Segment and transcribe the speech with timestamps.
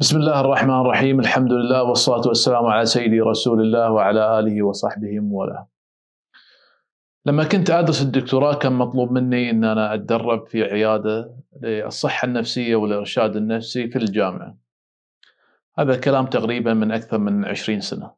[0.00, 5.20] بسم الله الرحمن الرحيم الحمد لله والصلاة والسلام على سيدي رسول الله وعلى آله وصحبه
[5.20, 5.66] وله
[7.26, 13.36] لما كنت أدرس الدكتوراه كان مطلوب مني أن أنا أتدرب في عيادة للصحة النفسية والإرشاد
[13.36, 14.56] النفسي في الجامعة
[15.78, 18.10] هذا كلام تقريبا من أكثر من عشرين سنة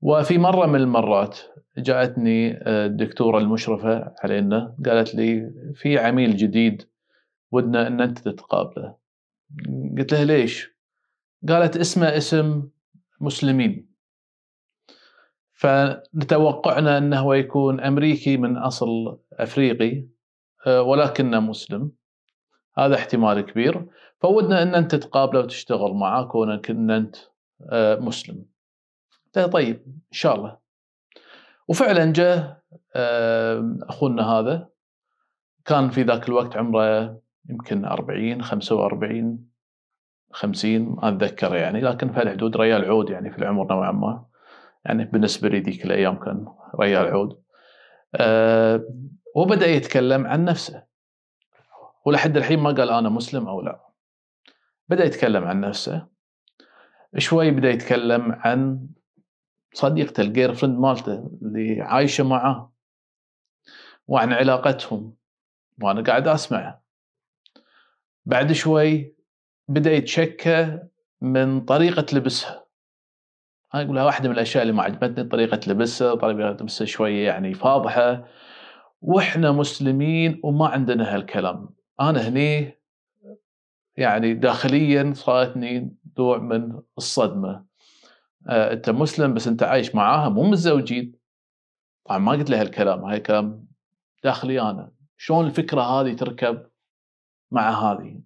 [0.00, 1.38] وفي مرة من المرات
[1.78, 6.82] جاءتني الدكتورة المشرفة علينا قالت لي في عميل جديد
[7.52, 9.07] ودنا أن أنت تتقابله
[9.98, 10.70] قلت لها ليش؟
[11.48, 12.68] قالت اسمه اسم
[13.20, 13.88] مسلمين.
[15.54, 20.06] فتوقعنا إنه يكون أمريكي من أصل أفريقي
[20.66, 21.92] آه، ولكنه مسلم.
[22.78, 23.86] هذا احتمال كبير.
[24.20, 27.16] فودنا إن أنت تقابله وتشتغل معاه كونك إن أنت
[27.70, 28.44] آه، مسلم.
[29.32, 30.58] طيب إن شاء الله.
[31.68, 32.62] وفعلا جاء
[32.94, 34.68] آه، أخونا هذا.
[35.64, 39.48] كان في ذاك الوقت عمره يمكن 40 45
[40.32, 44.24] 50 ما أتذكر يعني لكن في الحدود ريال عود يعني في العمر نوعا ما.
[44.84, 46.46] يعني بالنسبة لي ذيك الأيام كان
[46.80, 47.42] ريال عود.
[48.14, 48.84] أه
[49.36, 50.84] وبدا يتكلم عن نفسه.
[52.04, 53.80] ولحد الحين ما قال أنا مسلم أو لا.
[54.88, 56.06] بدأ يتكلم عن نفسه.
[57.18, 58.88] شوي بدأ يتكلم عن
[59.72, 62.72] صديقته الجير فريند مالته اللي عايشة معاه
[64.06, 65.14] وعن علاقتهم.
[65.82, 66.78] وأنا قاعد اسمع
[68.28, 69.14] بعد شوي
[69.68, 70.78] بدأ يتشكى
[71.20, 72.66] من طريقة لبسها.
[73.74, 78.28] أنا أقولها واحدة من الأشياء اللي ما عجبتني طريقة لبسها طريقة لبسها شوية يعني فاضحة.
[79.00, 81.70] وإحنا مسلمين وما عندنا هالكلام.
[82.00, 82.78] أنا هني
[83.96, 87.64] يعني داخليا صارتني نوع من الصدمة.
[88.48, 91.12] آه أنت مسلم بس أنت عايش معاها مو متزوجين.
[92.04, 93.66] طبعا ما قلت له هالكلام هاي كلام
[94.24, 94.92] داخلي أنا.
[95.16, 96.66] شلون الفكرة هذه تركب؟
[97.50, 98.20] مع هذه.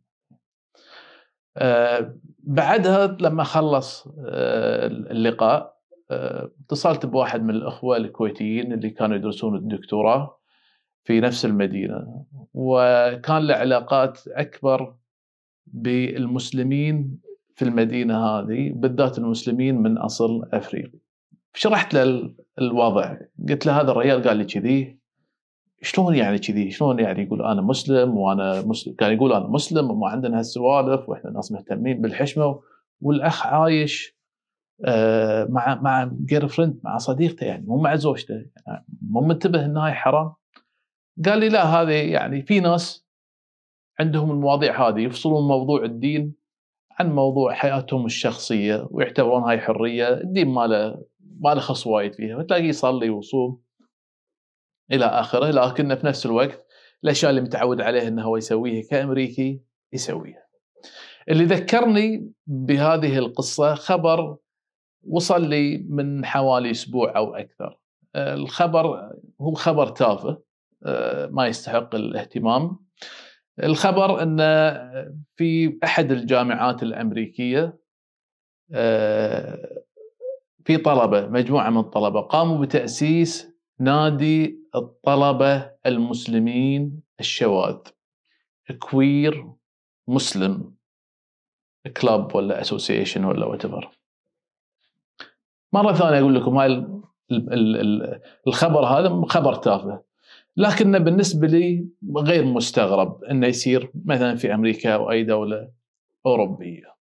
[1.56, 5.77] آه بعدها لما خلص آه اللقاء
[6.11, 10.38] آه اتصلت بواحد من الأخوة الكويتيين اللي كانوا يدرسون الدكتوراه
[11.05, 12.25] في نفس المدينة.
[12.55, 14.94] وكان له علاقات أكبر
[15.66, 17.21] بالمسلمين
[17.55, 20.99] في المدينة هذه بالذات المسلمين من أصل أفريقي.
[21.55, 23.16] شرحت له الوضع.
[23.49, 25.01] قلت له هذا الرجال قال لي كذي.
[25.82, 30.09] شلون يعني كذي؟ شلون يعني يقول أنا مسلم وأنا مسلم كان يقول أنا مسلم وما
[30.09, 32.60] عندنا هالسوالف وإحنا ناس مهتمين بالحشمة
[33.00, 34.16] والأخ عايش
[34.84, 38.34] آه، مع مع girlfriend مع صديقته يعني مو مع زوجته
[38.66, 40.32] يعني مو منتبه ان هاي حرام.
[41.25, 43.06] قال لي لا هذه يعني في ناس
[44.00, 46.34] عندهم المواضيع هذه يفصلون موضوع الدين
[46.99, 50.09] عن موضوع حياتهم الشخصية ويعتبرون هاي حرية.
[50.09, 51.04] الدين ما له
[51.41, 53.62] ما له خص وايد فيها فتلاقيه يصلي ويصوم.
[54.92, 56.66] إلى آخره لكن في نفس الوقت
[57.04, 59.60] الأشياء اللي متعود عليها إنه هو يسويها كأمريكي
[59.92, 60.42] يسويها.
[61.28, 64.36] اللي ذكرني بهذه القصة خبر
[65.08, 67.78] وصل لي من حوالي أسبوع أو أكثر.
[68.16, 70.42] الخبر هو خبر تافه
[71.31, 72.78] ما يستحق الاهتمام.
[73.62, 74.38] الخبر إن
[75.36, 77.78] في أحد الجامعات الأمريكية
[80.64, 83.48] في طلبة مجموعة من الطلبة قاموا بتأسيس
[83.81, 87.78] نادي الطلبة المسلمين الشواذ.
[88.78, 89.53] queer
[90.09, 90.75] Muslim.
[91.97, 93.66] club ولا association ولا what
[95.72, 96.87] مرة ثانية أقول لكم هاي
[98.47, 100.03] الخبر هذا خبر تافه.
[100.56, 105.71] لكنه بالنسبة لي غير مستغرب أنه يصير مثلا في أمريكا أو أي دولة
[106.27, 106.94] أوروبية.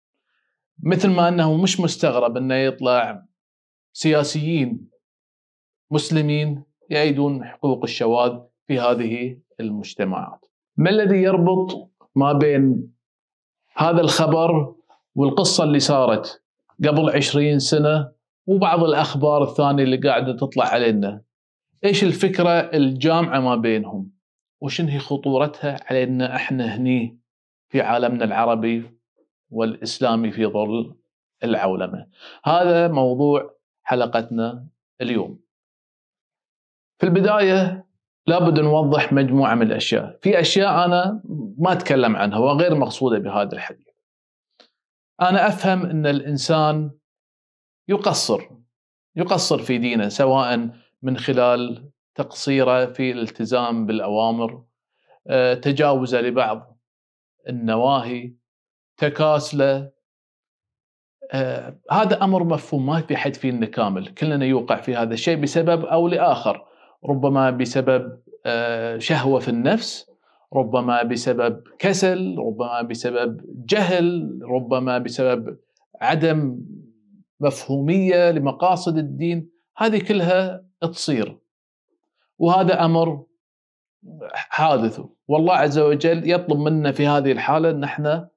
[0.82, 3.26] مثل ما أنه مش مستغرب أنه يطلع
[3.92, 4.88] سياسيين
[5.90, 10.46] مسلمين يأيدون حقوق الشواذ في هذه المجتمعات.
[10.76, 12.92] ما الذي يربط ما بين
[13.76, 14.74] هذا الخبر
[15.14, 16.42] والقصة اللي صارت
[16.84, 18.12] قبل عشرين سنة
[18.46, 21.22] وبعض الأخبار الثانية اللي قاعدة تطلع علينا؟
[21.84, 24.10] إيش الفكرة الجامعة ما بينهم؟
[24.60, 27.18] وشن هي خطورتها علينا إحنا هني
[27.68, 28.82] في عالمنا العربي
[29.50, 30.96] والإسلامي في ظل
[31.44, 32.06] العولمة؟
[32.44, 34.66] هذا موضوع حلقتنا
[35.00, 35.41] اليوم.
[37.02, 37.86] في البداية
[38.26, 41.22] لابد نوضح مجموعة من الأشياء، في أشياء أنا
[41.58, 43.88] ما أتكلم عنها وغير مقصودة بهذا الحديث.
[45.20, 46.90] أنا أفهم أن الإنسان
[47.88, 48.42] يقصر
[49.16, 50.70] يقصر في دينه سواء
[51.02, 54.64] من خلال تقصيره في الالتزام بالأوامر،
[55.26, 56.78] آه، تجاوزه لبعض
[57.48, 58.34] النواهي،
[58.96, 59.90] تكاسله
[61.32, 65.84] آه، هذا أمر مفهوم ما في حد فينا كامل، كلنا يوقع في هذا الشيء بسبب
[65.84, 66.71] أو لآخر.
[67.08, 70.10] ربما بسبب آه، شهوة في النفس
[70.54, 75.56] ربما بسبب كسل ربما بسبب جهل ربما بسبب
[76.00, 76.58] عدم
[77.40, 79.50] مفهومية لمقاصد الدين.
[79.76, 81.38] هذه كلها تصير.
[82.38, 83.24] وهذا أمر
[84.32, 85.00] حادث.
[85.28, 88.28] والله عز وجل يطلب منا في هذه الحالة أن إحنا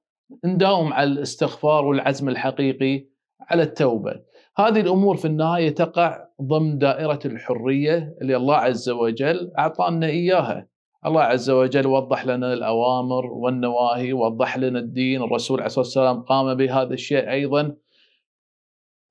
[0.45, 3.07] نداوم على الاستغفار والعزم الحقيقي
[3.41, 4.21] على التوبة.
[4.57, 10.67] هذه الأمور في النهاية تقع ضمن دائرة الحرية اللي الله عز وجل أعطانا إياها.
[11.05, 16.53] الله عز وجل وضح لنا الأوامر والنواهي، وضح لنا الدين، الرسول عليه الصلاة والسلام قام
[16.53, 17.75] بهذا الشيء أيضا.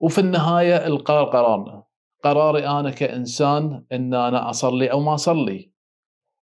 [0.00, 1.84] وفي النهاية القرار قرارنا.
[2.24, 5.72] قراري أنا كإنسان إن أنا أصلي أو ما أصلي.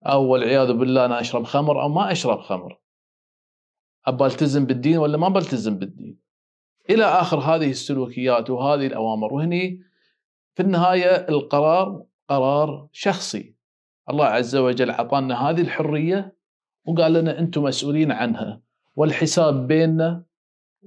[0.06, 2.78] أو والعياذ بالله أنا أشرب خمر أو ما أشرب خمر.
[4.06, 6.18] أبى ألتزم بالدين ولا ما بلتزم بالدين
[6.90, 9.87] إلى آخر هذه السلوكيات وهذه الأوامر وهني
[10.58, 13.54] في النهاية القرار قرار شخصي
[14.10, 16.36] الله عز وجل أعطانا هذه الحرية
[16.86, 18.60] وقال لنا أنتم مسؤولين عنها
[18.96, 20.24] والحساب بيننا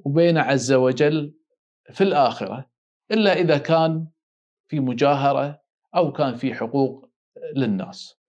[0.06, 1.34] وبين عز وجل
[1.92, 2.70] في الآخرة
[3.12, 4.08] إلا إذا كان
[4.68, 5.62] في مجاهرة
[5.96, 7.10] أو كان في حقوق
[7.56, 8.20] للناس.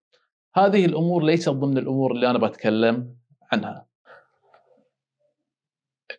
[0.55, 3.17] هذه الأمور ليست ضمن الأمور اللي أنا بتكلم
[3.53, 3.87] عنها.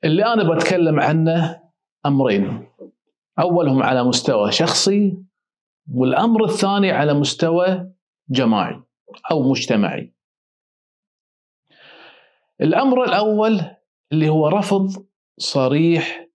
[0.04, 1.64] اللي أنا بتكلم عنه
[2.06, 2.68] أمرين
[3.40, 5.18] أولهم على مستوى شخصي
[5.94, 7.92] والأمر الثاني على مستوى
[8.30, 8.82] جماعي
[9.32, 10.14] أو مجتمعي.
[12.62, 13.62] الأمر الأول
[14.12, 15.06] اللي هو رفض
[15.38, 16.28] صريح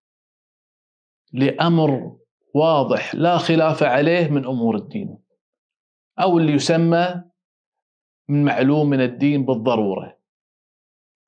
[1.33, 2.17] لأمر
[2.55, 5.19] واضح لا خلاف عليه من أمور الدين
[6.19, 7.23] أو اللي يسمى
[8.29, 10.19] من معلوم من الدين بالضرورة.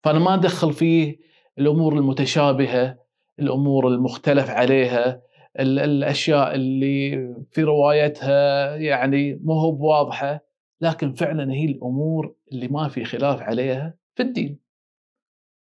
[0.05, 1.19] فأنا ما أدخل فيه
[1.59, 2.99] الأمور المتشابهة
[3.39, 5.23] الأمور المختلف عليها
[5.59, 10.45] الأشياء اللي في روايتها يعني مو هو بواضحة
[10.81, 14.59] لكن فعلا هي الأمور اللي ما في خلاف عليها في الدين.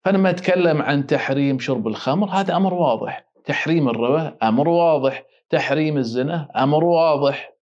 [0.04, 6.48] فلما أتكلم عن تحريم شرب الخمر هذا أمر واضح، تحريم الربا أمر واضح، تحريم الزنا
[6.56, 7.54] أمر واضح.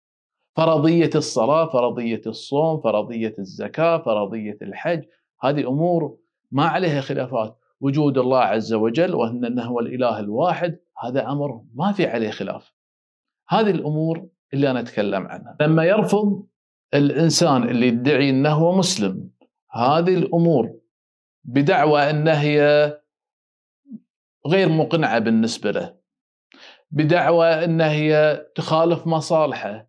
[0.57, 5.05] فرضية الصلاة، فرضية الصوم، فرضية الزكاة، فرضية الحج،
[5.41, 6.17] هذه أمور
[6.51, 7.59] ما عليها خلافات.
[7.81, 12.75] وجود الله عز وجل وأنه هو الإله الواحد هذا أمر ما في عليه خلاف.
[13.49, 15.56] هذه الأمور اللي أنا أتكلم عنها.
[15.60, 16.46] لما يرفض
[16.94, 19.31] الإنسان اللي يدعي أنه هو مسلم
[19.70, 20.81] هذه الأمور
[21.44, 22.93] بدعوى أنها هي
[24.46, 25.96] غير مقنعة بالنسبة له.
[26.90, 29.88] بدعوى أنها هي تخالف مصالحه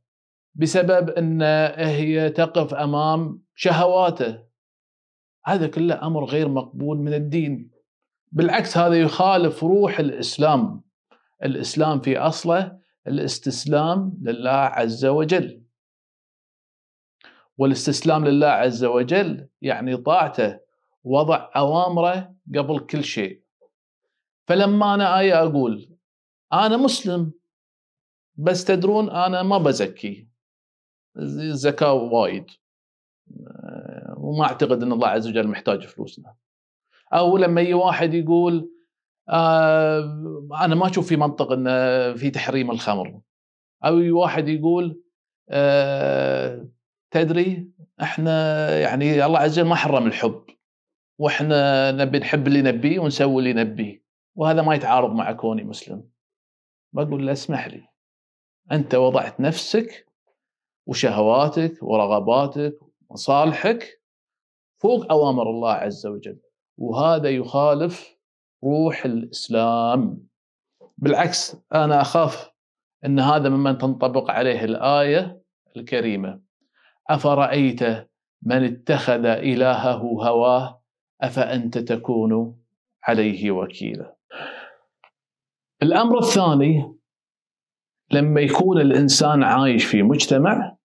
[0.56, 1.42] بسبب أن
[1.78, 4.44] هي تقف أمام شهواته.
[5.46, 7.72] هذا كله أمر غير مقبول من الدين.
[8.32, 10.84] بالعكس هذا يخالف روح الإسلام.
[11.44, 15.64] الإسلام في أصله الاستسلام لله عز وجل.
[17.58, 20.60] والاستسلام لله عز وجل يعني طاعته
[21.04, 23.44] وضع أوامره قبل كل شيء.
[24.48, 25.90] فلما أنا آية أقول
[26.54, 27.32] أنا مسلم
[28.36, 30.28] بس تدرون أنا ما بزكي.
[31.18, 32.46] الزكاة وايد.
[34.18, 36.36] وما أعتقد إن الله عز وجل محتاج فلوسنا.
[37.14, 38.73] أو لما يجي واحد يقول
[39.30, 41.66] آه أنا ما أشوف في منطق إن
[42.16, 43.22] في تحريم الخمر.
[43.86, 45.02] أو واحد يقول
[45.50, 46.68] آه
[47.12, 47.72] تدري
[48.02, 50.46] إحنا يعني الله عز وجل ما حرم الحب
[51.20, 54.04] وإحنا نبي نحب اللي نبيه ونسوي اللي نبيه
[54.36, 56.10] وهذا ما يتعارض مع كوني مسلم.
[56.94, 57.88] بقول له اسمح لي
[58.72, 60.06] أنت وضعت نفسك
[60.88, 64.02] وشهواتك ورغباتك ومصالحك
[64.82, 66.40] فوق أوامر الله عز وجل
[66.78, 68.18] وهذا يخالف
[68.64, 70.28] روح الإسلام.
[70.98, 72.52] بالعكس أنا أخاف
[73.06, 75.42] إن هذا ممن تنطبق عليه الآية
[75.78, 76.42] الكريمة.
[77.10, 77.84] أفرأيت
[78.42, 80.82] من اتخذ إلهه هواه؟
[81.22, 82.60] أفأنت تكون
[83.04, 84.16] عليه وكيلا.
[85.82, 86.96] الأمر الثاني
[88.12, 90.78] لما يكون الإنسان عايش في مجتمع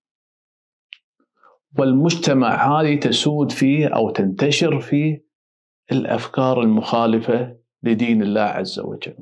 [1.78, 5.24] والمجتمع هذه تسود فيه أو تنتشر فيه
[5.92, 9.14] الأفكار المخالفة لدين الله عز وجل.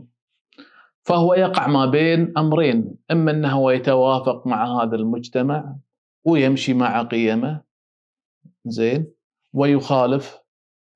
[1.03, 5.77] فهو يقع ما بين أمرين، إما أنه هو يتوافق مع هذا المجتمع
[6.25, 7.61] ويمشي مع قيمه
[8.67, 9.07] زين
[9.53, 10.39] ويخالف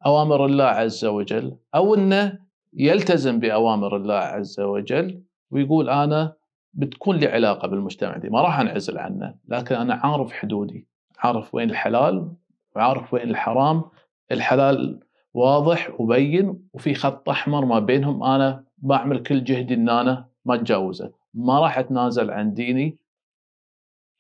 [0.07, 2.39] أوامر الله عز وجل أو أنه
[2.75, 6.33] يلتزم بأوامر الله عز وجل ويقول أنا
[6.75, 10.89] بتكون لي علاقة بالمجتمع دي ما راح أنعزل عنه لكن أنا عارف حدودي
[11.19, 12.33] عارف وين الحلال
[12.77, 13.83] وعارف وين الحرام
[14.33, 15.01] الحلال
[15.35, 21.13] واضح وبين وفي خط أحمر ما بينهم أنا بعمل كل جهدي إن أنا ما أتجاوزه.
[21.35, 22.99] ما راح أتنازل عن ديني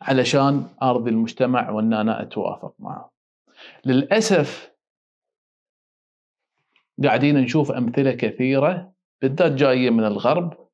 [0.02, 3.11] علشان أرضي المجتمع وإن أنا أتوافق معه.
[3.85, 4.73] للأسف
[7.05, 10.69] قاعدين نشوف أمثلة كثيرة بالذات جاية من الغرب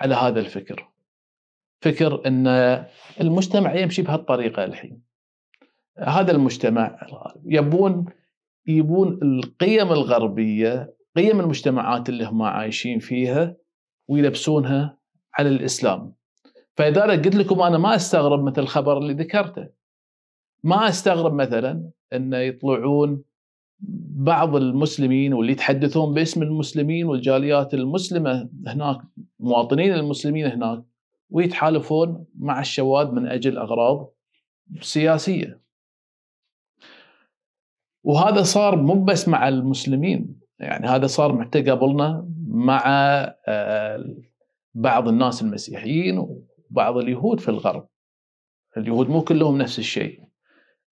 [0.00, 0.88] على هذا الفكر.
[1.80, 2.46] فكر إن
[3.20, 5.02] المجتمع يمشي بهالطريقة الحين.
[5.98, 6.98] هذا المجتمع
[7.44, 8.06] يبون
[8.66, 13.56] يبون القيم الغربية قيم المجتمعات اللي هم عايشين فيها
[14.08, 14.98] ويلبسونها
[15.34, 16.12] على الإسلام
[16.76, 19.68] فإذا قلت لكم أنا ما أستغرب مثل الخبر اللي ذكرته
[20.64, 23.22] ما أستغرب مثلا إن يطلعون
[24.18, 28.98] بعض المسلمين واللي يتحدثون باسم المسلمين والجاليات المسلمة هناك
[29.40, 30.82] مواطنين المسلمين هناك
[31.30, 34.12] ويتحالفون مع الشواذ من أجل أغراض
[34.80, 35.60] سياسية.
[38.06, 42.82] وهذا صار مو بس مع المسلمين يعني هذا صار حتى قبلنا مع
[43.48, 44.16] آه،
[44.74, 47.88] بعض الناس المسيحيين وبعض اليهود في الغرب.
[48.76, 50.22] اليهود مو كلهم نفس الشيء.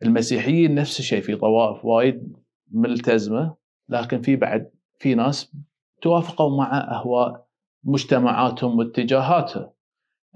[0.02, 2.37] المسيحيين نفس الشيء في طوائف وايد
[2.71, 3.56] ملتزمة
[3.88, 5.56] لكن في بعد في ناس
[6.02, 7.47] توافقوا مع أهواء
[7.85, 9.73] مجتمعاتهم واتجاهاتها.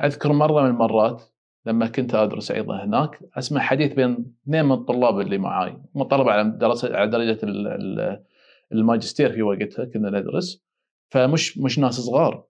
[0.05, 1.23] أذكر مرة من المرات
[1.69, 6.33] لما كنت أدرس أيضا هناك أسمع حديث بين اثنين من الطلاب اللي معاي، هم طلبة
[6.33, 7.39] على دراسه على درجة
[8.73, 10.63] الماجستير في وقتها كنا ندرس.
[11.11, 12.45] فمش مش ناس صغار.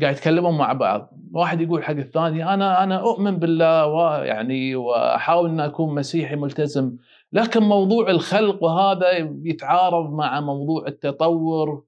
[0.00, 1.10] قاعد يتكلمون مع بعض.
[1.32, 6.96] واحد يقول حق الثاني أنا أنا أؤمن بالله ويعني وأحاول إن أكون مسيحي ملتزم.
[7.32, 9.06] لكن موضوع الخلق وهذا
[9.42, 11.84] يتعارض مع موضوع التطور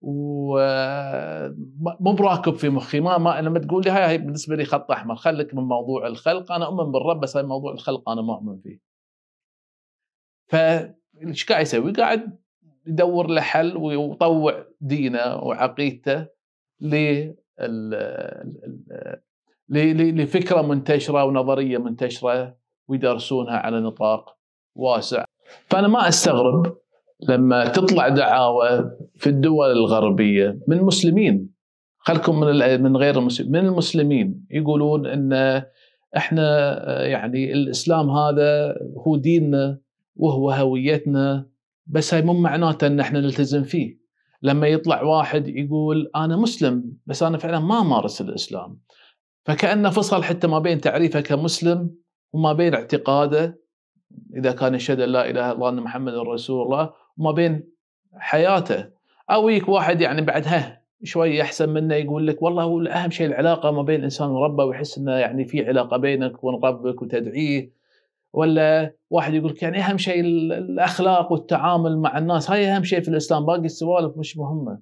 [0.00, 0.52] ومو
[2.12, 5.62] براكب في مخي ما, ما لما تقول لي هاي بالنسبة لي خط أحمر خليك من
[5.62, 8.80] موضوع الخلق أنا أؤمن بالرب بس موضوع الخلق أنا ما أؤمن فيه.
[10.48, 12.38] فايش قاعد يسوي؟ قاعد
[12.86, 16.26] يدور له حل ويطوع دينه وعقيدته
[19.68, 22.56] لفكرة منتشرة ونظرية منتشرة
[22.88, 24.36] ويدرسونها على نطاق
[24.76, 25.24] واسع
[25.66, 26.78] فأنا ما أستغرب
[27.28, 31.56] لما تطلع دعاوى في الدول الغربية من مسلمين
[31.98, 34.46] خلكم من من غير المسلمين من المسلمين.
[34.50, 35.62] يقولون إن
[36.16, 39.78] إحنا يعني الإسلام هذا هو ديننا
[40.16, 41.48] وهو هويتنا
[41.86, 43.98] بس هاي مو معناته إن إحنا نلتزم فيه.
[44.42, 48.78] لما يطلع واحد يقول أنا مسلم بس أنا فعلا ما مارس الإسلام.
[49.44, 51.90] فكانه فصل حتى ما بين تعريفه كمسلم
[52.32, 53.60] وما بين اعتقاده.
[54.36, 57.72] إذا كان يشهد أن لا إله إلا الله ان محمد رسول الله وما بين
[58.14, 58.90] حياته.
[59.30, 63.70] أو يك واحد يعني بعدها شوي أحسن منه يقول لك والله هو أهم شيء العلاقة
[63.70, 67.72] ما بين الانسان وربه ويحس إنه يعني في علاقة بينك وبين ربك وتدعيه.
[68.32, 73.08] ولا واحد يقول لك يعني أهم شيء الأخلاق والتعامل مع الناس هاي أهم شيء في
[73.08, 74.80] الإسلام باقي السوالف مش مهمة.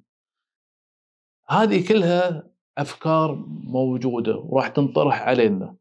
[1.48, 2.42] هذه كلها
[2.78, 5.74] أفكار موجودة وراح تنطرح علينا.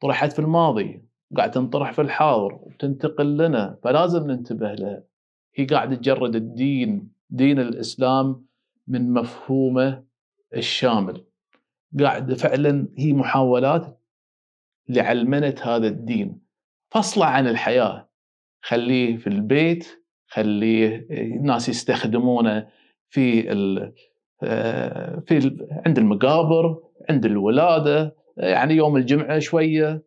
[0.00, 1.11] طرحت في الماضي.
[1.36, 5.04] قاعد تنطرح في الحاضر وتنتقل لنا فلازم ننتبه لها
[5.54, 8.46] هي قاعدة تجرد الدين دين الإسلام
[8.88, 10.04] من مفهومه
[10.56, 11.24] الشامل.
[12.00, 14.00] قاعدة فعلا هي محاولات
[14.88, 16.40] لعلمنة هذا الدين.
[16.90, 18.08] فصله عن الحياة.
[18.62, 19.86] خليه في البيت
[20.26, 22.68] خليه الناس يستخدمونه
[23.08, 23.92] في ال
[24.44, 28.16] آه، في عند المقابر عند الولادة.
[28.36, 30.02] يعني يوم الجمعة شوية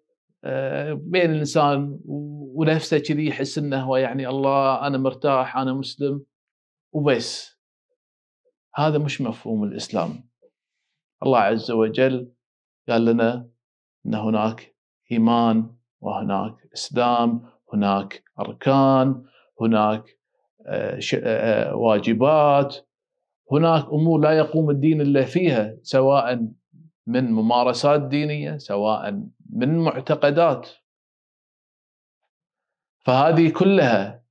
[0.94, 6.24] بين الإنسان ونفسه كذي يحس إنه هو يعني الله أنا مرتاح أنا مسلم
[6.92, 7.60] وبس.
[8.76, 10.30] هذا مش مفهوم الإسلام.
[11.24, 12.32] الله عز وجل
[12.90, 13.50] قال لنا
[14.06, 14.76] إن هناك
[15.12, 17.42] إيمان وهناك إسلام
[17.74, 19.24] هناك أركان
[19.62, 20.20] هناك
[20.68, 22.78] آه، آه، واجبات
[23.52, 26.48] هناك أمور لا يقوم الدين إلا فيها سواء
[27.08, 30.70] من ممارسات دينية سواء من معتقدات.
[33.00, 34.24] فهذه كلها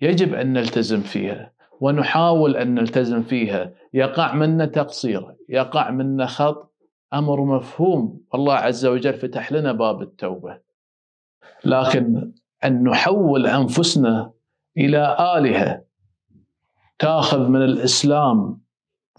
[0.00, 3.72] يجب أن نلتزم فيها ونحاول أن نلتزم فيها.
[3.92, 6.74] يقع منا تقصير يقع منا خط
[7.14, 8.20] أمر مفهوم.
[8.34, 10.60] الله عز وجل فتح لنا باب التوبة.
[11.64, 12.32] لكن
[12.64, 14.32] أن نحول أنفسنا
[14.76, 15.84] إلى آلهة
[16.98, 18.60] تاخذ من الإسلام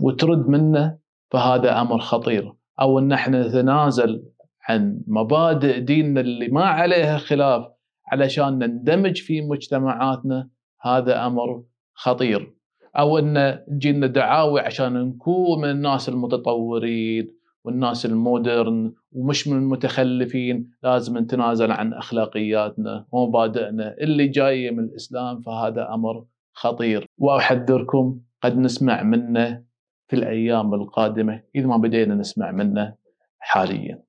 [0.02, 0.98] وترد منه
[1.32, 2.54] فهذا أمر خطير.
[2.82, 4.24] أو أن إحنا نتنازل
[4.70, 7.66] عن مبادئ ديننا اللي ما عليها خلاف
[8.08, 10.50] علشان نندمج في مجتمعاتنا
[10.82, 12.54] هذا أمر خطير.
[12.98, 17.28] أو أن تجينا دعاوي عشان نكون من الناس المتطورين
[17.64, 25.94] والناس المودرن ومش من المتخلفين لازم نتنازل عن أخلاقياتنا ومبادئنا اللي جاية من الإسلام فهذا
[25.94, 27.06] أمر خطير.
[27.18, 29.64] وأحذركم قد نسمع منه
[30.12, 32.96] في الأيام القادمة اذا ما بدينا نسمع منه
[33.40, 34.04] حاليا.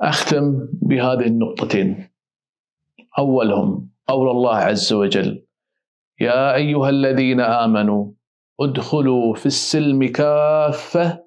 [0.00, 2.08] أختم بهذه النقطتين.
[3.18, 5.44] أولهم قول الله عز وجل:
[6.20, 8.12] يا أيها الذين آمنوا
[8.60, 11.24] ادخلوا في السلم كافة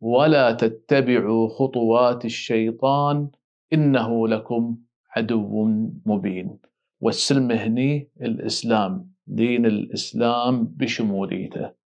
[0.00, 3.30] ولا تتبعوا خطوات الشيطان
[3.72, 4.76] إنه لكم
[5.16, 5.64] عدو
[6.06, 6.58] مبين
[7.00, 11.83] والسلم هني الإسلام دين الإسلام بشموليته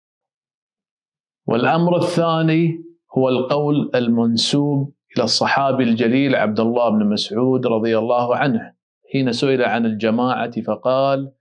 [1.48, 2.84] والأمر الثاني
[3.18, 8.72] هو القول المنسوب إلى الصحابي الجليل عبد الله بن مسعود رضي الله عنه
[9.12, 11.32] حين سئل عن الجماعة فقال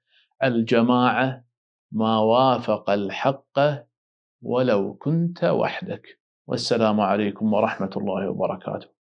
[0.43, 1.43] الجماعة
[1.91, 3.59] ما وافق الحق
[4.41, 8.96] ولو كنت وحدك والسلام عليكم ورحمة الله وبركاته.